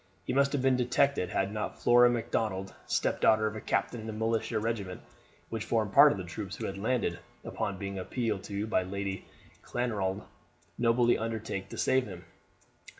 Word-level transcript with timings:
He 0.25 0.33
must 0.33 0.51
have 0.53 0.63
been 0.63 0.75
detected 0.77 1.29
had 1.29 1.53
not 1.53 1.79
Flora 1.79 2.09
Macdonald 2.09 2.73
stepdaughter 2.87 3.45
of 3.45 3.55
a 3.55 3.61
captain 3.61 4.01
in 4.01 4.09
a 4.09 4.11
militia 4.11 4.57
regiment 4.57 4.99
which 5.49 5.63
formed 5.65 5.93
part 5.93 6.11
of 6.11 6.17
the 6.17 6.23
troops 6.23 6.55
who 6.55 6.65
had 6.65 6.75
landed 6.79 7.19
upon 7.45 7.77
being 7.77 7.99
appealed 7.99 8.41
to 8.45 8.65
by 8.65 8.81
Lady 8.81 9.25
Clanranald, 9.61 10.23
nobly 10.75 11.19
undertaken 11.19 11.69
to 11.69 11.77
save 11.77 12.07
him. 12.07 12.25